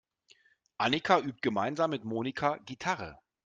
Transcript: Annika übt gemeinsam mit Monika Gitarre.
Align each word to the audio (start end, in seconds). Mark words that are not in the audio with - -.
Annika 0.79 1.19
übt 1.19 1.43
gemeinsam 1.43 1.91
mit 1.91 2.05
Monika 2.05 2.57
Gitarre. 2.65 3.19